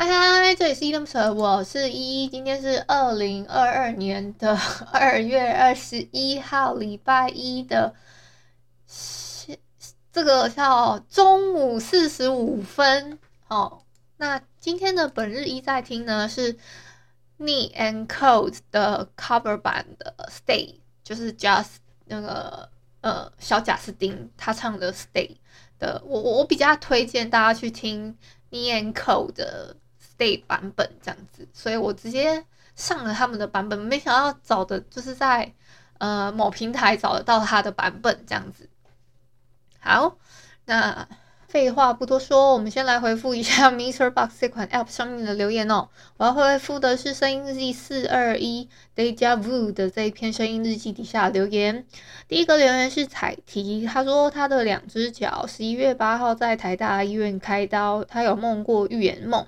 [0.00, 2.28] 嗨嗨，这里是依依恋不舍，我是依依。
[2.28, 4.56] 今天是二零二二年的
[4.94, 7.92] 二月二十一号，礼拜一的，
[10.12, 13.18] 这个叫中午四十五分。
[13.48, 13.82] 哦，
[14.18, 16.56] 那今天的本日依在听呢是
[17.38, 25.38] n e and Cold 的 cover 版的 Stay，就是 Just 那个呃小贾斯汀他唱的 Stay
[25.80, 26.00] 的。
[26.06, 28.16] 我我我比较推荐大家去听
[28.50, 29.76] n e and Cold 的。
[30.18, 35.52] Day 版本这样子，所以我直接上了他们的版本，没想到找的就是在
[35.98, 38.68] 呃某平台找得到他的版本这样子。
[39.80, 40.16] 好，
[40.64, 41.08] 那
[41.46, 44.10] 废话不多说，我们先来回复一下 Mr.
[44.10, 45.88] Box 这款 App 上面的留言哦。
[46.18, 51.86] 我要回复的是声音日记四二一 Deja Vu 的这一篇声音日记底下留言。
[52.26, 59.46] 第一个留言是彩提，他说他的两只脚十一月八号在台大医院开刀，他有梦过预言梦。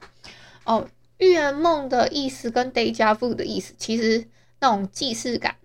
[0.71, 4.25] 哦，预言梦的意思跟 déjà vu 的意思，其实
[4.61, 5.57] 那种既视感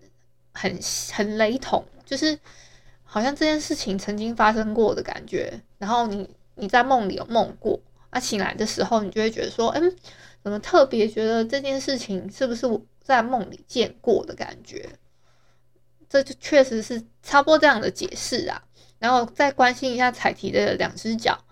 [0.52, 0.80] 很
[1.12, 2.36] 很雷同，就是
[3.04, 5.60] 好像这件事情曾经发生过的感觉。
[5.78, 7.78] 然后你你在梦里有梦过，
[8.10, 9.96] 那、啊、醒来的时候，你就会觉得说，嗯，
[10.42, 14.88] 怎么特别觉得这件事情是不是我在梦里见过的感觉？
[16.08, 18.60] 这就确实是差不多这样的解释啊。
[18.98, 21.44] 然后再关心一下彩提的两只脚。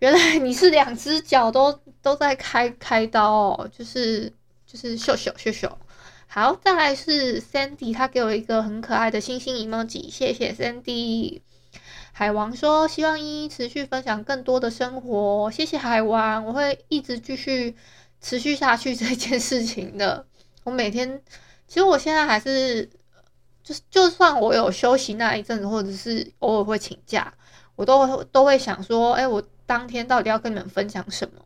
[0.00, 4.32] 原来你是两只脚都都在开开刀哦，就是
[4.66, 5.78] 就是秀秀秀秀。
[6.26, 11.42] 好，再来是 Sandy，他给我一个很可爱的星星 emoji，谢谢 Sandy。
[12.12, 17.76] 海王说希望依依持续分享更多的生活，谢谢海王，我会一直继续
[18.22, 20.24] 持续下去这件事情的。
[20.64, 21.20] 我每天，
[21.68, 22.88] 其实我现在还是
[23.62, 27.34] 就是就算我有休息那一阵子，或者是偶尔会请假，
[27.76, 29.42] 我都会都会想说，哎，我。
[29.70, 31.44] 当天到底要跟你们分享什么？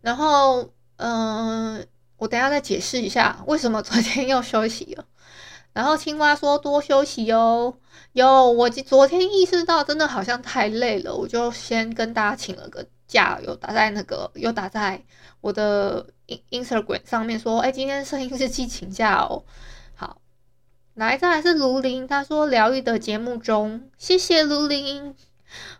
[0.00, 5.04] 然后，嗯、我等下再解释一下为什么昨天又休息了。
[5.72, 7.76] 然后青蛙说多休息哦，
[8.14, 15.00] 有我昨天意识到真的好像太累了，我就先跟大家请了个假，有打在那个有打在
[15.40, 16.04] 我的
[16.50, 19.44] Instagram 上面说，哎，今天声音日记请假哦。
[19.94, 20.20] 好，
[20.94, 25.14] 来，再来是卢林，他说疗愈的节目中，谢谢卢林。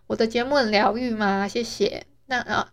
[0.06, 1.46] 我的节目很疗愈吗？
[1.48, 2.06] 谢谢。
[2.26, 2.72] 那啊，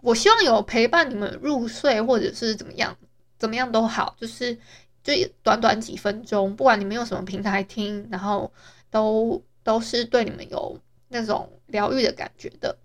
[0.00, 2.96] 我希望有陪伴你们入睡，或者是怎么样，
[3.38, 4.56] 怎么样都好，就是
[5.02, 8.52] 就短短几分钟，不管你们用什么平台听，然后
[8.90, 10.78] 都都是对你们有
[11.08, 12.76] 那种疗愈的感觉的。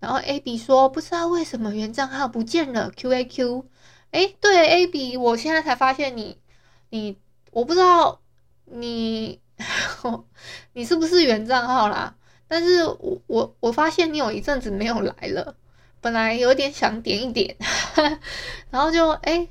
[0.00, 3.66] 然后 A B 说，不知道为什么原账号不见了，Q A Q。
[4.10, 6.38] 哎，对 A B，我现在才发现你，
[6.90, 7.18] 你
[7.50, 8.20] 我不知道
[8.64, 9.40] 你
[10.72, 12.14] 你是不是原账号啦？
[12.48, 15.54] 但是我我我发现你有一阵子没有来了，
[16.00, 17.54] 本来有点想点一点，
[18.70, 19.46] 然后就哎、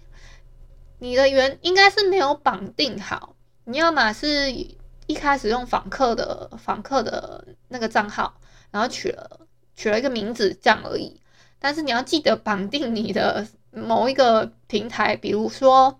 [0.97, 3.35] 你的原应该是没有绑定好，
[3.65, 8.33] 你要么是一开始用访客的访客的那个账号，
[8.71, 9.41] 然后取了
[9.75, 11.21] 取了一个名字这样而已，
[11.59, 15.99] 但是你要记得绑定你的某一个平台，比如说，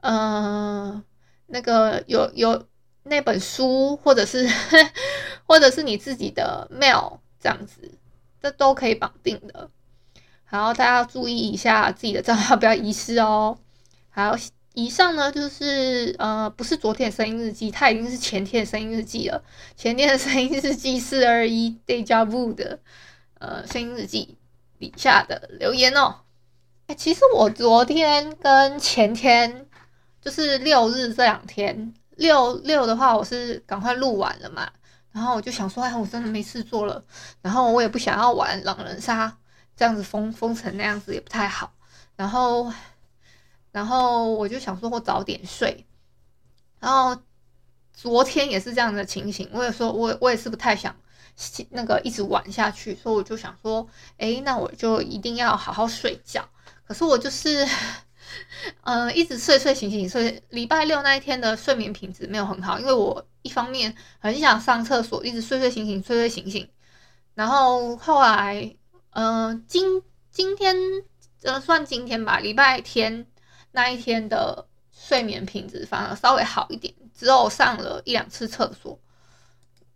[0.00, 1.04] 嗯、呃，
[1.46, 2.66] 那个有有。
[3.04, 4.48] 那本书，或者是，
[5.46, 7.98] 或者是你自己的 mail 这样子，
[8.40, 9.70] 这都可以绑定的。
[10.44, 13.58] 好，大家要注意一下自己的账号不要遗失哦。
[14.10, 14.36] 好，
[14.74, 19.42] 以上呢就是呃，不是昨天的声音日记，它已经是前天的声音日记了。
[19.76, 22.78] 前天的声音日记四二一 Deja Vu 的
[23.38, 24.36] 呃声音日记
[24.78, 26.16] 底下的留言哦。
[26.86, 29.66] 哎，其实我昨天跟前天
[30.20, 31.94] 就是六日这两天。
[32.16, 34.70] 六六的话，我是赶快录完了嘛，
[35.12, 37.04] 然后我就想说，哎，我真的没事做了，
[37.42, 39.36] 然后我也不想要玩狼人杀，
[39.76, 41.72] 这样子封封成那样子也不太好，
[42.16, 42.72] 然后，
[43.70, 45.86] 然后我就想说我早点睡，
[46.80, 47.22] 然后
[47.92, 50.96] 昨天也是这样的情形，我也说我我也是不太想
[51.70, 53.86] 那个一直玩下去，所以我就想说，
[54.16, 56.48] 哎，那我就一定要好好睡觉，
[56.86, 57.66] 可是我就是，
[58.82, 66.68] 呃，一直睡睡醒醒，所以礼拜六那一天的睡眠品质没有很好，因为我一方面很想上厕所，一直睡睡醒醒，睡睡醒醒，
[67.34, 68.76] 然后后来，
[69.10, 70.76] 呃，今今天
[71.42, 73.26] 呃算今天吧，礼拜天
[73.72, 78.98] 那一天的睡眠品质反而稍微好一点，只有上了一两次厕所，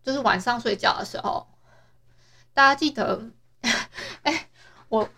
[0.02, 1.46] 就是晚上睡觉的时候，
[2.54, 3.30] 大家记得，
[4.22, 4.48] 哎，
[4.88, 5.08] 我。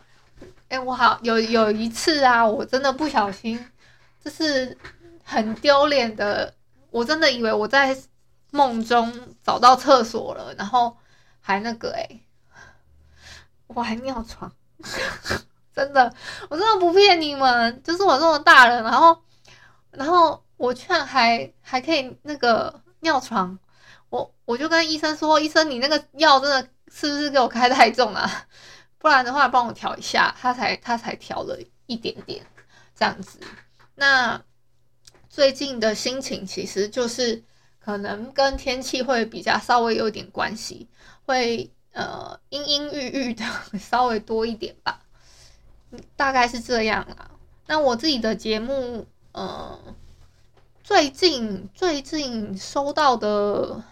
[0.69, 3.59] 哎、我好有有一次啊，我真的不小心，
[4.23, 4.77] 就是
[5.25, 6.55] 很丢脸的，
[6.91, 7.97] 我真的以为我在
[8.51, 9.13] 梦中
[9.43, 10.97] 找到厕所了，然后
[11.41, 12.21] 还那个哎、
[13.69, 14.53] 我还尿床，
[15.75, 16.13] 真的，
[16.51, 19.23] 我真的不骗你们，就是我这么大人，然后
[19.91, 23.59] 然后我居然还还可以那个尿床，
[24.11, 28.31] 我我就跟医生说，医生你那个药真的是不是给我开太重啊？
[28.99, 32.45] 不然的话，帮我调一下，他才他才调了一点点
[32.95, 33.39] 这样子。
[33.95, 34.43] 那
[35.29, 37.45] 最近的心情其实就是
[37.79, 40.89] 可能跟天气会比较稍微有点关系，
[41.25, 43.45] 会呃阴阴郁郁的
[43.79, 45.01] 稍微多一点吧，
[46.17, 47.31] 大概是这样啦。
[47.67, 49.79] 那我自己的节目，呃，
[50.83, 53.83] 最近最近收到的。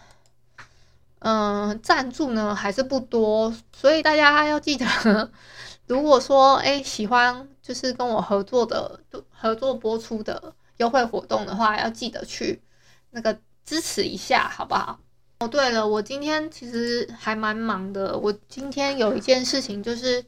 [1.19, 4.85] 嗯，赞助呢还是不多，所以大家要记得，
[5.87, 8.99] 如果说哎喜欢就是跟我合作的
[9.31, 12.61] 合作播出的优惠活动的话，要记得去
[13.11, 14.99] 那个支持一下，好不好？
[15.39, 20.23] 哦，对了，我今天其实还蛮忙的，我今天有一件事情就是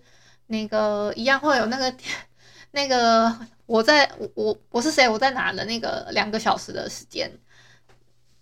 [0.47, 1.93] 那个一样会有那个
[2.71, 3.35] 那个
[3.67, 7.31] 我在我我是谁我在哪的那个两个小时的时间。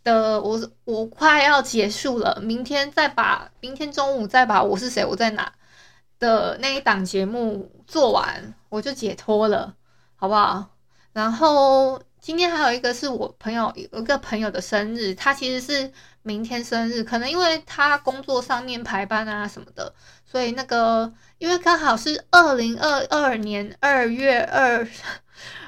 [0.08, 5.52] 的我我快要结束了，明天再把明天中午再把我是谁我在哪
[6.18, 9.76] 的那一档节目做完，我就解脱了，
[10.16, 10.70] 好不好？
[11.12, 15.92] 然后今天还有一个是我朋友有一个朋友的生日，他其实是
[16.24, 19.94] 明天生日，可能因为他工作上面排班啊什么的，
[20.24, 24.88] 所以那个因为刚好是二零二二年二月二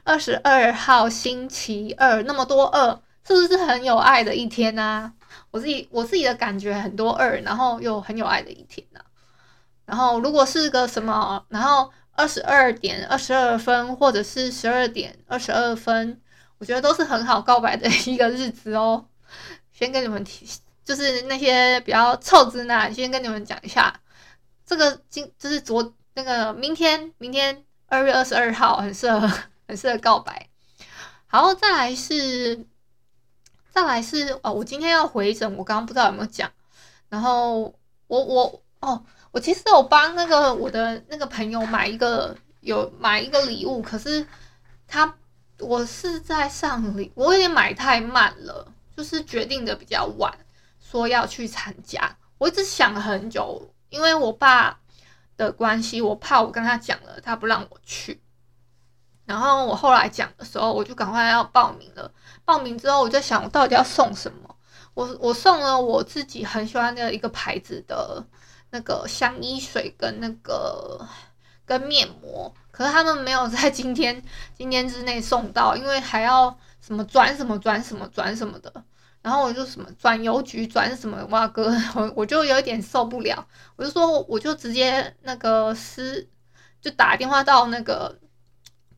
[0.05, 3.01] 二十二号星期二，那么多二。
[3.27, 5.13] 是不是很有爱的一天呢？
[5.51, 8.99] 我自己我自己的感觉很多二，然后又很有爱的一天呢，
[9.85, 16.19] 然后如果是个什么，然后二十二点二十二分，或者是十二点二十二分，
[16.57, 19.05] 我觉得都是很好告白的一个日子哦。
[19.71, 20.47] 先跟你们提，
[20.83, 23.93] 就是那些比较臭直男，先跟你们讲一下，
[24.65, 29.19] 这个今就是昨那个明天，明天二月二十二号很适合
[29.67, 30.47] 很适合告白。
[31.27, 32.65] 好，再来是。
[33.69, 36.51] 再来是哦，我今天要回诊，我刚刚不知道有没有讲。
[37.07, 37.73] 然后
[38.07, 44.25] 我我哦，我其实有帮那个我的那个朋友买一个有买一个礼物，可是
[44.87, 45.15] 他
[45.59, 50.33] 我是在上礼，我有点买太慢了，就是决定的比较晚，
[50.79, 52.17] 说要去参加。
[52.37, 54.79] 我一直想了很久，因为我爸
[55.35, 58.21] 的关系，我怕我跟他讲了，他不让我去。
[59.29, 62.11] 然后我后来讲的时候，我就赶快要报名了。
[62.45, 64.55] 报名之后，我就想，我到底要送什么？
[64.95, 68.25] 我我送了我自己很喜欢的一个牌子的
[68.71, 71.07] 那个香衣水跟那个
[71.63, 74.19] 跟面膜，可是他们没有在今天
[74.57, 78.83] 今天之内送到，因为还要什么转什么转什么转什么的。
[79.21, 86.27] 然后我就什么转邮局转什么哇哥，我我就有点受不了，我就说我就直接那个私
[86.81, 88.17] 就打电话到那个。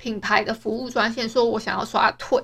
[0.01, 2.43] 品牌的服务专线说，我想要刷退，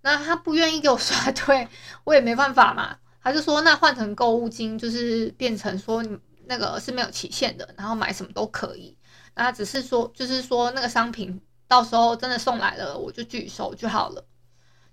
[0.00, 1.68] 那他不愿意给我刷退，
[2.04, 2.96] 我也没办法嘛。
[3.22, 6.02] 他就说，那换成购物金，就是变成说
[6.46, 8.96] 那个是没有期限的，然后买什么都可以。
[9.34, 14.24] 那只是说，就是说那个商品到时候真的送来了，我就拒收就好了，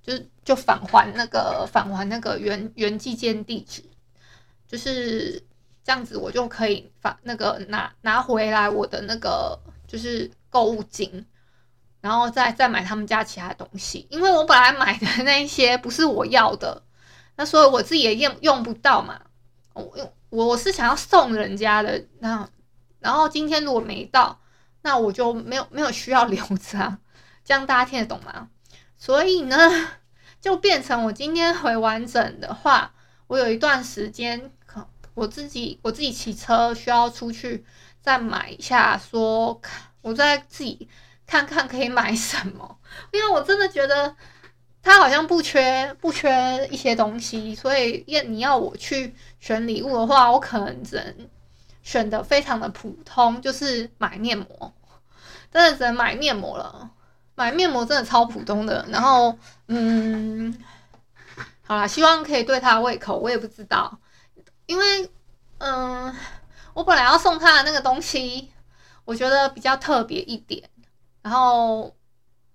[0.03, 3.81] 就是就返还那个返还那个原原寄件地址，
[4.67, 5.41] 就是
[5.81, 11.25] 这样子，我就可以返那个拿拿回来我的那个就是购物金。
[12.01, 16.81] 然后再再买他们家其他东西，因为我本来买的那些不是我要的，
[17.35, 19.21] 那所以我自己也用用不到嘛。
[19.73, 22.49] 我用我是想要送人家的，那
[22.99, 24.41] 然后今天如果没到，
[24.81, 26.97] 那我就没有没有需要留着，
[27.45, 28.49] 这样大家听得懂吗？
[28.97, 29.57] 所以呢，
[30.41, 32.93] 就变成我今天回完整的话，
[33.27, 37.63] 我有一段时间可，我自己我自己骑车需要出去
[38.01, 39.61] 再买一下，说
[40.01, 40.89] 我在自己。
[41.31, 42.77] 看看可以买什么，
[43.13, 44.13] 因为我真的觉得
[44.83, 51.29] 他好像不缺不缺一些东西，所以要你要我去选礼物的话，我可能只能
[51.83, 54.73] 选的非常的普通，就是买面膜。
[55.53, 56.89] 真的只能买面膜了。
[57.35, 58.85] 买面膜真的超普通的。
[58.89, 60.53] 然后，嗯，
[61.63, 63.17] 好啦，希望可以对他胃口。
[63.17, 63.97] 我也不知道，
[64.65, 65.09] 因为，
[65.59, 66.13] 嗯，
[66.73, 68.51] 我本来要送他的那个东西，
[69.05, 70.69] 我觉得比较特别一点，
[71.21, 71.95] 然后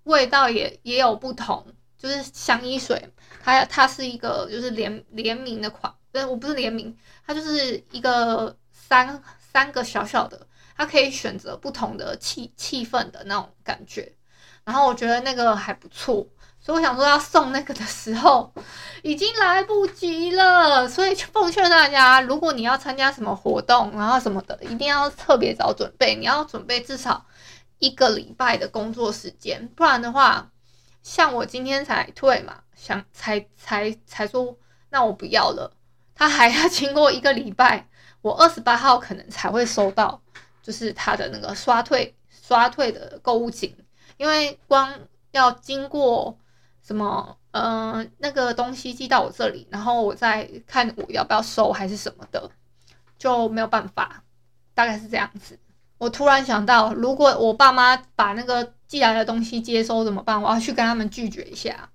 [0.04, 1.66] 味道也也有不同，
[1.99, 6.96] 就是香衣水，它它是一个就是联联名的款，对，我不是联名，
[7.26, 10.46] 它就是一个三三个小小的。
[10.78, 14.12] 它可以选择不同的气气氛的那种感觉，
[14.62, 16.16] 然后我觉得那个还不错，
[16.61, 18.52] 所以我想说要送那个的时候
[19.02, 27.25] 已经来不及了，所以奉劝大家，如果你要参加什么活动，然后什么的，一定要特别早准备，你要准备至少
[27.78, 30.50] 一个礼拜的工作时间，不然的话，
[31.02, 34.56] 像我今天才退嘛，想才才才说
[34.90, 35.73] 那我不要了，
[36.14, 37.88] 他还要经过一个礼拜，
[38.23, 40.23] 我二十八号可能才会收到。
[40.62, 43.73] 就是他的那个刷退刷退的购物金，
[44.16, 44.92] 因为光
[45.30, 46.37] 要经过
[46.83, 52.50] 什么，嗯、那个东西寄到我这里，然后我再看我要不要收还是什么的，
[53.16, 54.25] 就没有办法，
[54.75, 55.56] 大概是这样子。
[55.98, 60.40] 我突然想到，如果我爸妈把那个寄来的东西接收怎么办？
[60.40, 61.88] 我要去跟他们拒绝一下，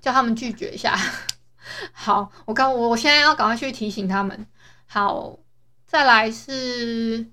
[0.00, 0.96] 叫他们拒绝一下。
[1.92, 4.46] 好，我刚我我现在要赶快去提醒他们。
[4.86, 5.38] 好，
[5.86, 7.26] 再来是。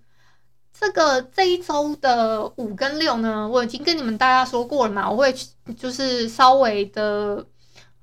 [0.72, 5.36] 这个这一周的五跟六呢，我已经跟你们大家说过了嘛，我会
[5.78, 7.46] 就是稍微的，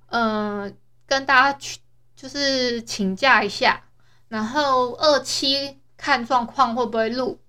[0.09, 0.73] 嗯、呃，
[1.07, 1.79] 跟大家去
[2.15, 3.83] 就是请假一下，
[4.29, 7.41] 然后二期看状况会不会录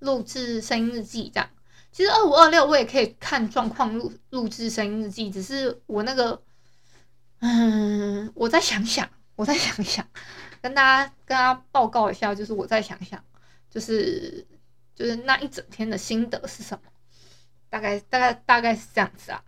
[0.00, 1.50] 录制声音日记这样。
[1.92, 6.42] 其实二五二六我也可以看状况录录制声音日记，只是我那个，
[7.40, 10.06] 嗯，我再想想，我再想想，
[10.60, 13.22] 跟大家跟大家报告一下，就是我再想想，
[13.70, 14.46] 就是。
[14.98, 16.90] 就是那一整天的心得是什么？
[17.68, 19.44] 大概大概大概是这样子啊。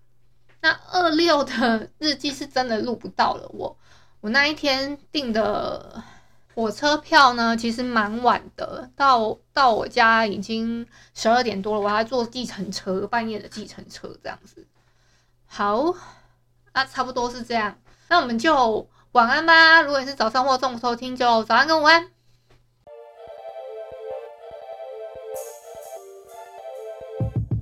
[0.60, 3.48] 那二六的日记是真的录不到了。
[3.54, 3.74] 我
[4.20, 6.04] 我那一天订的
[6.54, 14.66] 火车票呢，其实蛮晚的，到到我家已经十二点多了，我还坐计程车，半夜的计程车这样子。
[15.46, 15.94] 好，
[16.72, 17.78] 那差不多是这样。
[18.08, 19.80] 那我们就晚安吧。
[19.82, 22.08] 如果你是早上或中午收听，就早安跟午安。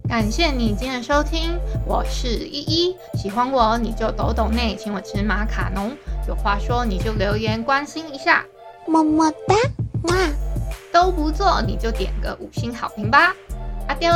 [0.09, 2.97] 感谢你今天的收听，我是依依。
[3.19, 5.95] 喜欢我你就抖抖内，请我吃马卡龙。
[6.27, 8.45] 有话说你就留言关心一下，
[8.87, 9.55] 么么哒，
[10.05, 10.17] 哇，
[10.93, 13.35] 都不做你就点个五星好评吧
[13.89, 14.09] 阿丢。